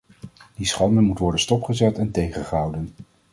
[0.57, 2.89] Die schande moet worden stopgezet en tegengehouden.